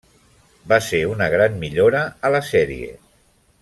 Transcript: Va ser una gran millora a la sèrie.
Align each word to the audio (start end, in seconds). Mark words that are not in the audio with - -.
Va 0.71 0.79
ser 0.85 1.01
una 1.11 1.27
gran 1.35 1.61
millora 1.67 2.03
a 2.31 2.35
la 2.39 2.43
sèrie. 2.53 2.93